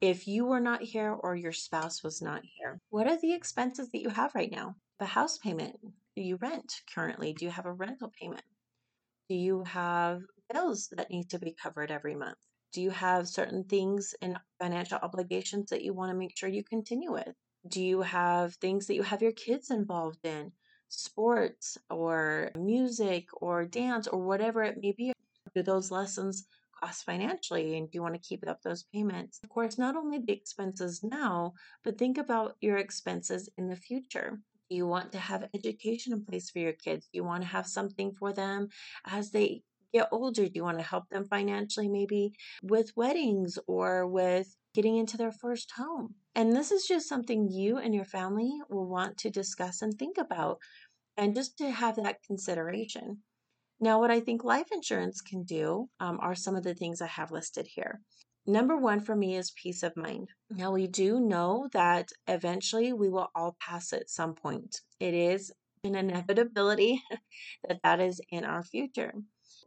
if 0.00 0.26
you 0.26 0.46
were 0.46 0.60
not 0.60 0.82
here 0.82 1.12
or 1.12 1.36
your 1.36 1.52
spouse 1.52 2.02
was 2.02 2.22
not 2.22 2.40
here. 2.42 2.80
What 2.88 3.06
are 3.06 3.20
the 3.20 3.34
expenses 3.34 3.90
that 3.90 4.00
you 4.00 4.08
have 4.08 4.34
right 4.34 4.50
now? 4.50 4.76
The 4.98 5.04
house 5.04 5.36
payment. 5.36 5.76
Do 6.16 6.22
you 6.22 6.36
rent 6.36 6.72
currently? 6.94 7.34
Do 7.34 7.44
you 7.44 7.50
have 7.50 7.66
a 7.66 7.72
rental 7.72 8.10
payment? 8.18 8.44
Do 9.28 9.34
you 9.34 9.62
have 9.64 10.22
bills 10.50 10.88
that 10.96 11.10
need 11.10 11.28
to 11.30 11.38
be 11.38 11.54
covered 11.62 11.90
every 11.90 12.14
month? 12.14 12.38
Do 12.72 12.80
you 12.80 12.90
have 12.90 13.28
certain 13.28 13.64
things 13.64 14.14
and 14.22 14.38
financial 14.58 14.98
obligations 15.02 15.68
that 15.68 15.82
you 15.82 15.92
want 15.92 16.12
to 16.12 16.18
make 16.18 16.34
sure 16.34 16.48
you 16.48 16.64
continue 16.64 17.12
with? 17.12 17.34
Do 17.68 17.82
you 17.82 18.00
have 18.00 18.54
things 18.54 18.86
that 18.86 18.94
you 18.94 19.02
have 19.02 19.20
your 19.20 19.32
kids 19.32 19.70
involved 19.70 20.24
in? 20.24 20.52
Sports 20.88 21.78
or 21.90 22.50
music 22.56 23.28
or 23.40 23.64
dance 23.64 24.06
or 24.06 24.24
whatever 24.24 24.62
it 24.62 24.78
may 24.80 24.92
be? 24.92 25.12
Do 25.54 25.62
those 25.62 25.90
lessons 25.90 26.46
cost 26.78 27.04
financially 27.04 27.76
and 27.76 27.90
do 27.90 27.96
you 27.96 28.02
want 28.02 28.14
to 28.14 28.28
keep 28.28 28.46
up 28.46 28.62
those 28.62 28.84
payments? 28.94 29.40
Of 29.42 29.50
course, 29.50 29.78
not 29.78 29.96
only 29.96 30.18
the 30.18 30.32
expenses 30.32 31.02
now, 31.02 31.54
but 31.84 31.98
think 31.98 32.18
about 32.18 32.56
your 32.60 32.76
expenses 32.76 33.48
in 33.56 33.68
the 33.68 33.76
future. 33.76 34.38
Do 34.68 34.76
you 34.76 34.86
want 34.86 35.12
to 35.12 35.18
have 35.18 35.48
education 35.54 36.12
in 36.12 36.24
place 36.24 36.50
for 36.50 36.58
your 36.58 36.72
kids? 36.72 37.06
Do 37.12 37.18
you 37.18 37.24
want 37.24 37.42
to 37.42 37.48
have 37.48 37.66
something 37.66 38.12
for 38.12 38.32
them 38.32 38.68
as 39.06 39.30
they 39.30 39.62
get 39.92 40.08
older? 40.10 40.46
Do 40.46 40.52
you 40.54 40.64
want 40.64 40.78
to 40.78 40.84
help 40.84 41.08
them 41.08 41.24
financially, 41.24 41.88
maybe 41.88 42.32
with 42.62 42.96
weddings 42.96 43.58
or 43.66 44.06
with 44.06 44.54
getting 44.76 44.98
into 44.98 45.16
their 45.16 45.32
first 45.32 45.72
home? 45.76 46.14
And 46.34 46.54
this 46.54 46.70
is 46.70 46.86
just 46.86 47.08
something 47.08 47.48
you 47.50 47.78
and 47.78 47.94
your 47.94 48.04
family 48.04 48.52
will 48.68 48.86
want 48.86 49.16
to 49.18 49.30
discuss 49.30 49.80
and 49.80 49.92
think 49.94 50.18
about, 50.18 50.58
and 51.16 51.34
just 51.34 51.56
to 51.58 51.70
have 51.70 51.96
that 51.96 52.22
consideration. 52.26 53.22
Now, 53.80 53.98
what 54.00 54.10
I 54.10 54.20
think 54.20 54.44
life 54.44 54.68
insurance 54.70 55.22
can 55.22 55.44
do 55.44 55.88
um, 55.98 56.18
are 56.20 56.34
some 56.34 56.56
of 56.56 56.62
the 56.62 56.74
things 56.74 57.00
I 57.00 57.06
have 57.06 57.30
listed 57.30 57.66
here. 57.66 58.00
Number 58.46 58.76
one 58.76 59.00
for 59.00 59.16
me 59.16 59.36
is 59.36 59.50
peace 59.62 59.82
of 59.82 59.96
mind. 59.96 60.28
Now, 60.50 60.72
we 60.72 60.86
do 60.86 61.20
know 61.20 61.68
that 61.72 62.10
eventually 62.28 62.92
we 62.92 63.08
will 63.08 63.28
all 63.34 63.56
pass 63.60 63.94
at 63.94 64.10
some 64.10 64.34
point. 64.34 64.82
It 65.00 65.14
is 65.14 65.52
an 65.84 65.94
inevitability 65.94 67.02
that 67.68 67.80
that 67.82 68.00
is 68.00 68.20
in 68.30 68.44
our 68.44 68.62
future. 68.62 69.14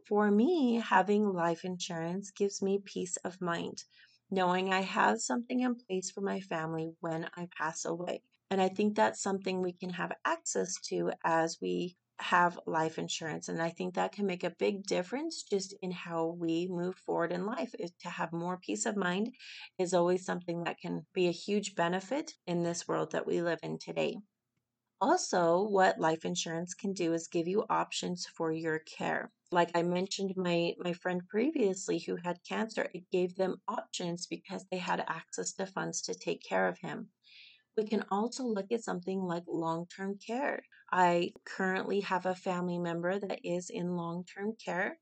For 0.08 0.30
me, 0.30 0.82
having 0.82 1.32
life 1.32 1.64
insurance 1.64 2.30
gives 2.30 2.62
me 2.62 2.80
peace 2.84 3.16
of 3.24 3.40
mind, 3.40 3.84
knowing 4.30 4.72
I 4.72 4.82
have 4.82 5.20
something 5.20 5.60
in 5.60 5.74
place 5.74 6.10
for 6.10 6.20
my 6.20 6.40
family 6.40 6.92
when 7.00 7.28
I 7.36 7.48
pass 7.56 7.84
away. 7.84 8.22
And 8.50 8.60
I 8.60 8.68
think 8.68 8.96
that's 8.96 9.22
something 9.22 9.60
we 9.60 9.72
can 9.72 9.90
have 9.90 10.12
access 10.24 10.74
to 10.88 11.12
as 11.24 11.58
we 11.62 11.96
have 12.20 12.58
life 12.66 12.98
insurance. 12.98 13.48
And 13.48 13.62
I 13.62 13.70
think 13.70 13.94
that 13.94 14.12
can 14.12 14.26
make 14.26 14.44
a 14.44 14.54
big 14.58 14.84
difference 14.86 15.42
just 15.42 15.74
in 15.82 15.90
how 15.90 16.36
we 16.38 16.68
move 16.70 16.96
forward 16.96 17.32
in 17.32 17.46
life. 17.46 17.74
Is 17.78 17.92
to 18.02 18.10
have 18.10 18.32
more 18.32 18.58
peace 18.58 18.86
of 18.86 18.96
mind 18.96 19.30
is 19.78 19.94
always 19.94 20.24
something 20.24 20.64
that 20.64 20.78
can 20.78 21.06
be 21.14 21.28
a 21.28 21.32
huge 21.32 21.74
benefit 21.74 22.32
in 22.46 22.62
this 22.62 22.86
world 22.86 23.12
that 23.12 23.26
we 23.26 23.40
live 23.40 23.60
in 23.62 23.78
today. 23.78 24.16
Also, 25.00 25.62
what 25.62 26.00
life 26.00 26.24
insurance 26.24 26.72
can 26.72 26.94
do 26.94 27.12
is 27.12 27.28
give 27.28 27.46
you 27.46 27.66
options 27.68 28.26
for 28.26 28.50
your 28.50 28.78
care. 28.78 29.30
Like 29.52 29.70
I 29.74 29.82
mentioned 29.82 30.32
my 30.36 30.74
my 30.78 30.94
friend 30.94 31.20
previously 31.28 31.98
who 31.98 32.16
had 32.16 32.42
cancer, 32.44 32.88
it 32.94 33.10
gave 33.10 33.34
them 33.36 33.60
options 33.68 34.26
because 34.26 34.64
they 34.70 34.78
had 34.78 35.04
access 35.06 35.52
to 35.54 35.66
funds 35.66 36.00
to 36.02 36.14
take 36.14 36.42
care 36.42 36.66
of 36.66 36.78
him. 36.78 37.10
We 37.76 37.84
can 37.84 38.04
also 38.10 38.44
look 38.44 38.72
at 38.72 38.84
something 38.84 39.20
like 39.22 39.44
long 39.48 39.86
term 39.88 40.18
care. 40.18 40.64
I 40.92 41.34
currently 41.44 42.00
have 42.00 42.26
a 42.26 42.34
family 42.34 42.78
member 42.78 43.18
that 43.18 43.40
is 43.44 43.70
in 43.70 43.96
long 43.96 44.24
term 44.24 44.56
care, 44.56 44.98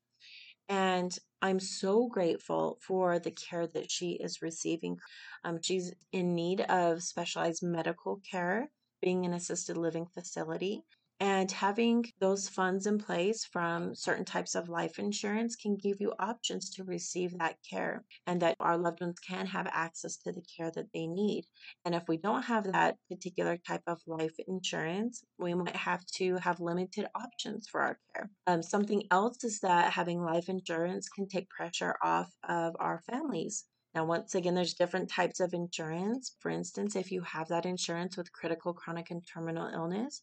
and 0.68 1.16
I'm 1.40 1.60
so 1.60 2.08
grateful 2.08 2.78
for 2.82 3.18
the 3.18 3.30
care 3.30 3.66
that 3.68 3.90
she 3.90 4.12
is 4.12 4.42
receiving. 4.42 4.98
Um, 5.44 5.60
she's 5.62 5.94
in 6.12 6.34
need 6.34 6.60
of 6.62 7.02
specialized 7.02 7.62
medical 7.62 8.20
care, 8.30 8.70
being 9.00 9.24
an 9.24 9.34
assisted 9.34 9.76
living 9.76 10.06
facility. 10.06 10.84
And 11.20 11.50
having 11.50 12.04
those 12.20 12.48
funds 12.48 12.86
in 12.86 12.98
place 12.98 13.44
from 13.44 13.92
certain 13.96 14.24
types 14.24 14.54
of 14.54 14.68
life 14.68 15.00
insurance 15.00 15.56
can 15.56 15.76
give 15.76 16.00
you 16.00 16.14
options 16.20 16.70
to 16.70 16.84
receive 16.84 17.36
that 17.38 17.56
care 17.68 18.04
and 18.28 18.40
that 18.42 18.56
our 18.60 18.78
loved 18.78 19.00
ones 19.00 19.18
can 19.18 19.44
have 19.46 19.66
access 19.72 20.16
to 20.18 20.30
the 20.30 20.42
care 20.42 20.70
that 20.70 20.92
they 20.94 21.08
need. 21.08 21.44
And 21.84 21.96
if 21.96 22.04
we 22.06 22.18
don't 22.18 22.42
have 22.42 22.70
that 22.70 22.98
particular 23.10 23.56
type 23.56 23.82
of 23.88 24.00
life 24.06 24.36
insurance, 24.46 25.24
we 25.38 25.54
might 25.54 25.74
have 25.74 26.06
to 26.18 26.36
have 26.36 26.60
limited 26.60 27.08
options 27.16 27.66
for 27.68 27.80
our 27.80 27.98
care. 28.14 28.30
Um, 28.46 28.62
something 28.62 29.02
else 29.10 29.42
is 29.42 29.58
that 29.60 29.92
having 29.92 30.22
life 30.22 30.48
insurance 30.48 31.08
can 31.08 31.26
take 31.26 31.50
pressure 31.50 31.96
off 32.00 32.30
of 32.48 32.76
our 32.78 33.02
families. 33.10 33.64
Now, 33.98 34.04
once 34.04 34.36
again, 34.36 34.54
there's 34.54 34.74
different 34.74 35.10
types 35.10 35.40
of 35.40 35.52
insurance. 35.52 36.36
For 36.38 36.50
instance, 36.52 36.94
if 36.94 37.10
you 37.10 37.20
have 37.22 37.48
that 37.48 37.66
insurance 37.66 38.16
with 38.16 38.30
critical, 38.30 38.72
chronic, 38.72 39.10
and 39.10 39.26
terminal 39.26 39.66
illness, 39.66 40.22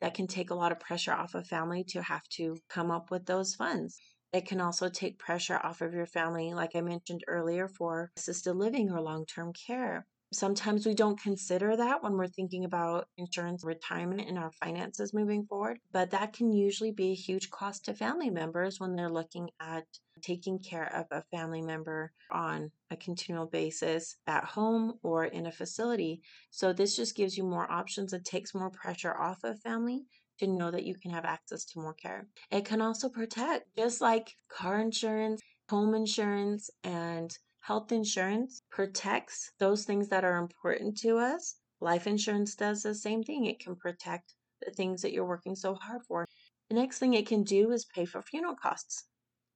that 0.00 0.14
can 0.14 0.26
take 0.26 0.48
a 0.48 0.54
lot 0.54 0.72
of 0.72 0.80
pressure 0.80 1.12
off 1.12 1.34
a 1.34 1.44
family 1.44 1.84
to 1.88 2.00
have 2.00 2.26
to 2.36 2.56
come 2.70 2.90
up 2.90 3.10
with 3.10 3.26
those 3.26 3.54
funds. 3.54 4.00
It 4.32 4.46
can 4.46 4.58
also 4.58 4.88
take 4.88 5.18
pressure 5.18 5.60
off 5.62 5.82
of 5.82 5.92
your 5.92 6.06
family, 6.06 6.54
like 6.54 6.74
I 6.74 6.80
mentioned 6.80 7.22
earlier, 7.28 7.68
for 7.68 8.10
assisted 8.16 8.54
living 8.54 8.90
or 8.90 9.02
long 9.02 9.26
term 9.26 9.52
care. 9.52 10.06
Sometimes 10.32 10.86
we 10.86 10.94
don't 10.94 11.20
consider 11.20 11.76
that 11.76 12.02
when 12.02 12.14
we're 12.16 12.26
thinking 12.26 12.64
about 12.64 13.08
insurance, 13.18 13.64
retirement, 13.64 14.28
and 14.28 14.38
our 14.38 14.52
finances 14.52 15.12
moving 15.12 15.44
forward, 15.44 15.78
but 15.92 16.10
that 16.12 16.32
can 16.32 16.54
usually 16.54 16.92
be 16.92 17.10
a 17.10 17.14
huge 17.14 17.50
cost 17.50 17.84
to 17.84 17.92
family 17.92 18.30
members 18.30 18.80
when 18.80 18.96
they're 18.96 19.10
looking 19.10 19.50
at 19.60 19.84
taking 20.22 20.58
care 20.58 20.94
of 20.94 21.06
a 21.10 21.24
family 21.30 21.62
member 21.62 22.12
on 22.30 22.70
a 22.90 22.96
continual 22.96 23.46
basis 23.46 24.16
at 24.26 24.44
home 24.44 24.94
or 25.02 25.24
in 25.24 25.46
a 25.46 25.52
facility. 25.52 26.22
So, 26.50 26.72
this 26.72 26.96
just 26.96 27.16
gives 27.16 27.36
you 27.36 27.44
more 27.44 27.70
options. 27.70 28.12
It 28.12 28.24
takes 28.24 28.54
more 28.54 28.70
pressure 28.70 29.16
off 29.16 29.44
of 29.44 29.60
family 29.60 30.04
to 30.38 30.46
know 30.46 30.70
that 30.70 30.84
you 30.84 30.94
can 30.94 31.10
have 31.10 31.24
access 31.24 31.64
to 31.66 31.80
more 31.80 31.94
care. 31.94 32.26
It 32.50 32.64
can 32.64 32.80
also 32.80 33.08
protect, 33.08 33.66
just 33.76 34.00
like 34.00 34.34
car 34.48 34.80
insurance, 34.80 35.40
home 35.68 35.94
insurance, 35.94 36.70
and 36.82 37.36
Health 37.62 37.92
insurance 37.92 38.62
protects 38.70 39.52
those 39.58 39.84
things 39.84 40.08
that 40.08 40.24
are 40.24 40.38
important 40.38 40.96
to 41.00 41.18
us. 41.18 41.56
Life 41.78 42.06
insurance 42.06 42.54
does 42.54 42.82
the 42.82 42.94
same 42.94 43.22
thing. 43.22 43.44
It 43.44 43.60
can 43.60 43.76
protect 43.76 44.34
the 44.62 44.70
things 44.70 45.02
that 45.02 45.12
you're 45.12 45.26
working 45.26 45.54
so 45.54 45.74
hard 45.74 46.02
for. 46.06 46.26
The 46.70 46.74
next 46.74 46.98
thing 46.98 47.12
it 47.12 47.26
can 47.26 47.42
do 47.42 47.70
is 47.70 47.84
pay 47.84 48.06
for 48.06 48.22
funeral 48.22 48.56
costs. 48.56 49.04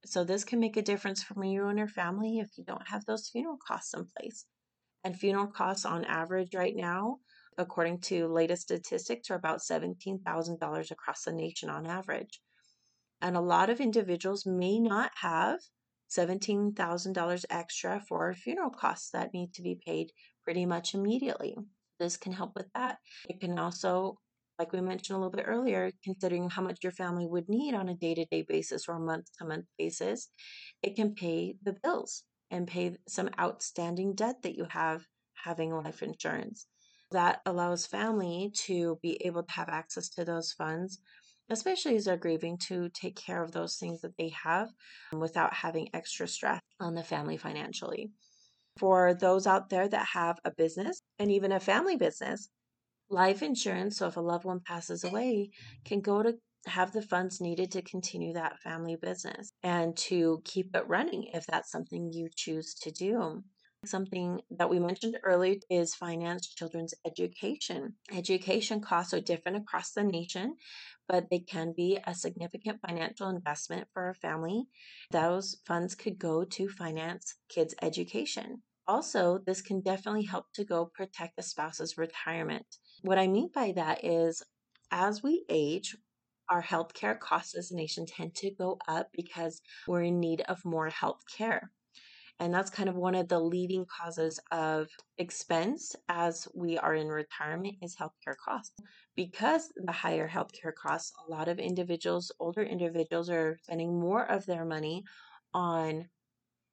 So, 0.05 0.23
this 0.23 0.43
can 0.43 0.59
make 0.59 0.77
a 0.77 0.81
difference 0.81 1.23
for 1.23 1.43
you 1.43 1.67
and 1.67 1.77
your 1.77 1.87
family 1.87 2.39
if 2.39 2.57
you 2.57 2.63
don't 2.63 2.87
have 2.87 3.05
those 3.05 3.29
funeral 3.29 3.57
costs 3.57 3.93
in 3.93 4.05
place. 4.17 4.45
And 5.03 5.17
funeral 5.17 5.47
costs, 5.47 5.85
on 5.85 6.05
average, 6.05 6.55
right 6.55 6.75
now, 6.75 7.19
according 7.57 8.01
to 8.01 8.27
latest 8.27 8.63
statistics, 8.63 9.29
are 9.29 9.35
about 9.35 9.59
$17,000 9.59 10.91
across 10.91 11.23
the 11.23 11.31
nation 11.31 11.69
on 11.69 11.87
average. 11.87 12.41
And 13.21 13.35
a 13.35 13.41
lot 13.41 13.69
of 13.69 13.79
individuals 13.79 14.45
may 14.45 14.79
not 14.79 15.11
have 15.21 15.59
$17,000 16.09 17.45
extra 17.49 17.99
for 18.07 18.33
funeral 18.33 18.69
costs 18.69 19.09
that 19.11 19.33
need 19.33 19.53
to 19.53 19.61
be 19.61 19.79
paid 19.85 20.11
pretty 20.43 20.65
much 20.65 20.93
immediately. 20.93 21.55
This 21.99 22.17
can 22.17 22.33
help 22.33 22.55
with 22.55 22.71
that. 22.73 22.97
It 23.27 23.39
can 23.39 23.57
also, 23.57 24.19
like 24.59 24.73
we 24.73 24.81
mentioned 24.81 25.15
a 25.15 25.19
little 25.19 25.35
bit 25.35 25.45
earlier, 25.47 25.91
considering 26.03 26.49
how 26.49 26.61
much 26.61 26.79
your 26.83 26.91
family 26.91 27.27
would 27.27 27.49
need 27.49 27.73
on 27.73 27.89
a 27.89 27.95
day 27.95 28.15
to 28.15 28.25
day 28.25 28.43
basis 28.47 28.87
or 28.87 28.99
month 28.99 29.25
to 29.37 29.45
month 29.45 29.65
basis, 29.77 30.29
it 30.81 30.95
can 30.95 31.13
pay 31.15 31.55
the 31.63 31.75
bills 31.83 32.23
and 32.51 32.67
pay 32.67 32.95
some 33.07 33.29
outstanding 33.39 34.13
debt 34.13 34.41
that 34.43 34.55
you 34.55 34.65
have 34.69 35.03
having 35.43 35.71
life 35.73 36.01
insurance. 36.01 36.67
That 37.11 37.41
allows 37.45 37.85
family 37.85 38.51
to 38.65 38.97
be 39.01 39.21
able 39.25 39.43
to 39.43 39.51
have 39.51 39.69
access 39.69 40.09
to 40.09 40.25
those 40.25 40.51
funds 40.51 40.99
especially 41.49 41.95
as 41.95 42.05
they're 42.05 42.17
grieving, 42.17 42.57
to 42.57 42.89
take 42.89 43.15
care 43.15 43.43
of 43.43 43.51
those 43.51 43.77
things 43.77 44.01
that 44.01 44.17
they 44.17 44.29
have 44.29 44.69
without 45.13 45.53
having 45.53 45.89
extra 45.93 46.27
stress 46.27 46.61
on 46.79 46.95
the 46.95 47.03
family 47.03 47.37
financially. 47.37 48.11
For 48.77 49.13
those 49.13 49.47
out 49.47 49.69
there 49.69 49.87
that 49.87 50.07
have 50.13 50.37
a 50.43 50.51
business 50.51 51.01
and 51.19 51.31
even 51.31 51.51
a 51.51 51.59
family 51.59 51.95
business, 51.95 52.49
life 53.09 53.41
insurance, 53.41 53.97
so 53.97 54.07
if 54.07 54.17
a 54.17 54.21
loved 54.21 54.45
one 54.45 54.59
passes 54.59 55.03
away, 55.03 55.51
can 55.83 56.01
go 56.01 56.23
to 56.23 56.35
have 56.67 56.91
the 56.93 57.01
funds 57.01 57.39
needed 57.39 57.71
to 57.71 57.81
continue 57.81 58.33
that 58.33 58.59
family 58.59 58.95
business 58.95 59.51
and 59.61 59.95
to 59.95 60.41
keep 60.43 60.75
it 60.75 60.87
running 60.87 61.29
if 61.33 61.45
that's 61.45 61.71
something 61.71 62.11
you 62.11 62.27
choose 62.35 62.73
to 62.73 62.91
do. 62.91 63.43
Something 63.85 64.41
that 64.49 64.69
we 64.69 64.79
mentioned 64.79 65.17
earlier 65.23 65.57
is 65.69 65.93
finance 65.93 66.47
children's 66.47 66.95
education. 67.05 67.93
Education 68.11 68.81
costs 68.81 69.13
are 69.13 69.21
different 69.21 69.57
across 69.57 69.91
the 69.91 70.03
nation, 70.03 70.55
but 71.07 71.25
they 71.29 71.39
can 71.39 71.73
be 71.77 71.99
a 72.07 72.15
significant 72.15 72.79
financial 72.81 73.29
investment 73.29 73.87
for 73.93 74.09
a 74.09 74.15
family. 74.15 74.63
Those 75.11 75.57
funds 75.67 75.93
could 75.93 76.17
go 76.17 76.45
to 76.45 76.67
finance 76.67 77.35
kids' 77.47 77.75
education. 77.79 78.63
Also, 78.87 79.39
this 79.45 79.61
can 79.61 79.81
definitely 79.81 80.23
help 80.23 80.45
to 80.53 80.63
go 80.63 80.91
protect 80.91 81.37
a 81.37 81.43
spouse's 81.43 81.95
retirement. 81.95 82.65
What 83.05 83.19
I 83.19 83.27
mean 83.27 83.51
by 83.53 83.71
that 83.73 84.03
is 84.03 84.41
as 84.89 85.21
we 85.21 85.45
age, 85.47 85.95
our 86.49 86.63
healthcare 86.63 87.19
costs 87.19 87.55
as 87.55 87.69
a 87.69 87.75
nation 87.75 88.07
tend 88.07 88.33
to 88.33 88.49
go 88.49 88.79
up 88.87 89.09
because 89.13 89.61
we're 89.87 90.01
in 90.01 90.19
need 90.19 90.41
of 90.49 90.65
more 90.65 90.89
healthcare. 90.89 91.67
And 92.39 92.51
that's 92.51 92.71
kind 92.71 92.89
of 92.89 92.95
one 92.95 93.13
of 93.13 93.27
the 93.27 93.39
leading 93.39 93.85
causes 93.85 94.39
of 94.51 94.87
expense 95.19 95.95
as 96.09 96.47
we 96.55 96.79
are 96.79 96.95
in 96.95 97.07
retirement 97.09 97.75
is 97.83 97.95
healthcare 97.95 98.33
costs. 98.43 98.73
Because 99.15 99.71
the 99.75 99.91
higher 99.91 100.27
healthcare 100.27 100.73
costs, 100.73 101.13
a 101.27 101.31
lot 101.31 101.47
of 101.47 101.59
individuals, 101.59 102.31
older 102.39 102.63
individuals, 102.63 103.29
are 103.29 103.59
spending 103.61 103.99
more 103.99 104.25
of 104.25 104.47
their 104.47 104.65
money 104.65 105.03
on 105.53 106.09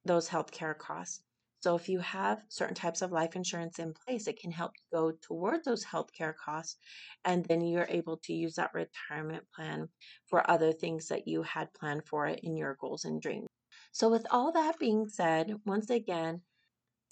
those 0.03 0.29
healthcare 0.29 0.75
costs. 0.75 1.21
So 1.63 1.75
if 1.75 1.87
you 1.87 1.99
have 1.99 2.43
certain 2.49 2.75
types 2.75 3.01
of 3.01 3.13
life 3.13 3.37
insurance 3.37 3.79
in 3.79 3.93
place, 3.93 4.27
it 4.27 4.37
can 4.37 4.51
help 4.51 4.73
go 4.91 5.13
towards 5.21 5.63
those 5.63 5.85
healthcare 5.85 6.33
costs. 6.35 6.75
And 7.23 7.45
then 7.45 7.61
you're 7.61 7.87
able 7.87 8.17
to 8.25 8.33
use 8.33 8.55
that 8.55 8.73
retirement 8.73 9.45
plan 9.55 9.87
for 10.25 10.51
other 10.51 10.73
things 10.73 11.07
that 11.07 11.25
you 11.25 11.41
had 11.43 11.73
planned 11.73 12.05
for 12.05 12.27
it 12.27 12.41
in 12.43 12.57
your 12.57 12.75
goals 12.81 13.05
and 13.05 13.21
dreams. 13.21 13.47
So 13.93 14.09
with 14.09 14.27
all 14.29 14.51
that 14.51 14.77
being 14.77 15.07
said, 15.07 15.55
once 15.65 15.89
again, 15.89 16.41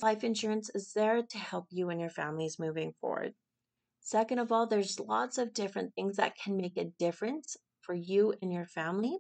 life 0.02 0.26
insurance 0.26 0.70
is 0.76 0.92
there 0.92 1.22
to 1.22 1.38
help 1.38 1.68
you 1.70 1.90
and 1.90 2.02
your 2.02 2.10
families 2.10 2.60
moving 2.60 2.92
forward. 3.00 3.34
Second 4.02 4.40
of 4.40 4.52
all, 4.52 4.68
there's 4.68 5.00
lots 5.00 5.38
of 5.38 5.54
different 5.54 5.96
things 5.96 6.18
that 6.18 6.36
can 6.36 6.58
make 6.58 6.76
a 6.76 6.92
difference 7.00 7.56
for 7.82 7.94
you 7.94 8.34
and 8.42 8.52
your 8.52 8.66
family. 8.66 9.18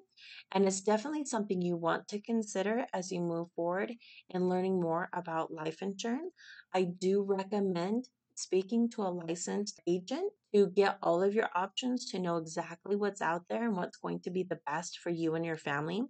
And 0.52 0.66
it's 0.66 0.82
definitely 0.82 1.26
something 1.26 1.62
you 1.62 1.76
want 1.76 2.08
to 2.10 2.22
consider 2.22 2.86
as 2.94 3.12
you 3.12 3.22
move 3.22 3.50
forward 3.56 3.94
in 4.30 4.50
learning 4.50 4.80
more 4.80 5.10
about 5.14 5.54
life 5.54 5.82
insurance. 5.82 6.34
I 6.74 6.84
do 6.84 7.24
recommend 7.24 8.08
speaking 8.36 8.90
to 8.90 9.04
a 9.04 9.12
licensed 9.28 9.80
agent 9.88 10.32
to 10.54 10.68
get 10.68 10.98
all 11.02 11.22
of 11.22 11.34
your 11.34 11.50
options 11.56 12.06
to 12.12 12.20
know 12.20 12.38
exactly 12.38 12.96
what's 12.96 13.22
out 13.22 13.44
there 13.50 13.66
and 13.66 13.76
what's 13.76 13.98
going 13.98 14.20
to 14.22 14.32
be 14.32 14.44
the 14.44 14.60
best 14.66 15.00
for 15.00 15.10
you 15.10 15.36
and 15.36 15.46
your 15.46 15.58
family. 15.58 16.04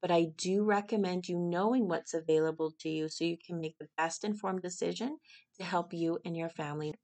But 0.00 0.10
I 0.10 0.28
do 0.36 0.64
recommend 0.64 1.28
you 1.28 1.38
knowing 1.38 1.88
what's 1.88 2.14
available 2.14 2.72
to 2.80 2.88
you 2.88 3.08
so 3.08 3.24
you 3.24 3.36
can 3.44 3.60
make 3.60 3.76
the 3.78 3.88
best 3.96 4.24
informed 4.24 4.62
decision 4.62 5.18
to 5.58 5.64
help 5.64 5.92
you 5.92 6.18
and 6.24 6.36
your 6.36 6.50
family. 6.50 6.94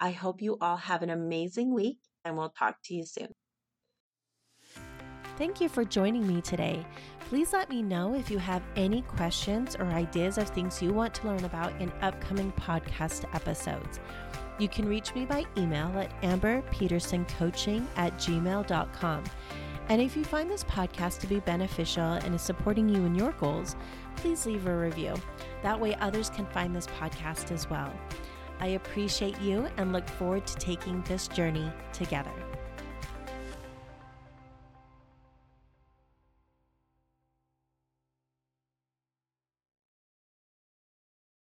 I 0.00 0.10
hope 0.10 0.42
you 0.42 0.56
all 0.60 0.76
have 0.76 1.02
an 1.02 1.10
amazing 1.10 1.72
week 1.72 1.98
and 2.24 2.36
we'll 2.36 2.50
talk 2.50 2.78
to 2.84 2.94
you 2.94 3.04
soon. 3.04 3.28
Thank 5.36 5.60
you 5.60 5.68
for 5.68 5.84
joining 5.84 6.26
me 6.26 6.40
today. 6.40 6.86
Please 7.28 7.52
let 7.52 7.68
me 7.68 7.82
know 7.82 8.14
if 8.14 8.30
you 8.30 8.38
have 8.38 8.62
any 8.76 9.02
questions 9.02 9.74
or 9.74 9.86
ideas 9.86 10.38
of 10.38 10.48
things 10.48 10.80
you 10.80 10.92
want 10.92 11.12
to 11.14 11.26
learn 11.26 11.44
about 11.44 11.72
in 11.80 11.90
upcoming 12.02 12.52
podcast 12.52 13.24
episodes. 13.34 13.98
You 14.60 14.68
can 14.68 14.88
reach 14.88 15.12
me 15.14 15.26
by 15.26 15.44
email 15.56 15.88
at 15.98 16.20
amberpetersoncoaching 16.22 17.84
at 17.96 18.16
gmail.com. 18.18 19.24
And 19.88 20.00
if 20.00 20.16
you 20.16 20.24
find 20.24 20.48
this 20.48 20.64
podcast 20.64 21.18
to 21.20 21.26
be 21.26 21.40
beneficial 21.40 22.04
and 22.04 22.34
is 22.34 22.42
supporting 22.42 22.88
you 22.88 23.04
in 23.04 23.16
your 23.16 23.32
goals, 23.32 23.74
please 24.16 24.46
leave 24.46 24.68
a 24.68 24.76
review. 24.76 25.14
That 25.64 25.78
way, 25.78 25.96
others 25.96 26.30
can 26.30 26.46
find 26.46 26.74
this 26.74 26.86
podcast 26.86 27.50
as 27.50 27.68
well. 27.68 27.92
I 28.60 28.68
appreciate 28.68 29.40
you 29.40 29.66
and 29.78 29.92
look 29.92 30.08
forward 30.08 30.46
to 30.46 30.54
taking 30.54 31.02
this 31.02 31.26
journey 31.26 31.70
together. 31.92 32.32